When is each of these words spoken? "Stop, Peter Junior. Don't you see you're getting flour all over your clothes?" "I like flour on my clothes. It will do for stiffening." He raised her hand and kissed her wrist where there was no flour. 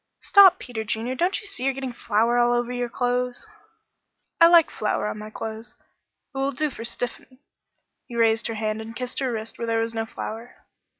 "Stop, 0.21 0.57
Peter 0.57 0.83
Junior. 0.83 1.13
Don't 1.13 1.39
you 1.39 1.45
see 1.45 1.63
you're 1.63 1.75
getting 1.75 1.93
flour 1.93 2.39
all 2.39 2.53
over 2.55 2.73
your 2.73 2.89
clothes?" 2.89 3.45
"I 4.39 4.47
like 4.47 4.71
flour 4.71 5.05
on 5.07 5.19
my 5.19 5.29
clothes. 5.29 5.75
It 6.33 6.39
will 6.39 6.51
do 6.53 6.71
for 6.71 6.83
stiffening." 6.83 7.37
He 8.07 8.15
raised 8.15 8.47
her 8.47 8.55
hand 8.55 8.81
and 8.81 8.95
kissed 8.95 9.19
her 9.19 9.31
wrist 9.31 9.59
where 9.59 9.67
there 9.67 9.81
was 9.81 9.93
no 9.93 10.07
flour. 10.07 10.65